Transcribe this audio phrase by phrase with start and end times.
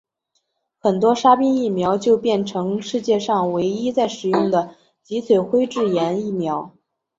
[0.79, 6.73] 很快沙宾疫苗就变成世界上唯一在使用的脊髓灰质炎疫苗。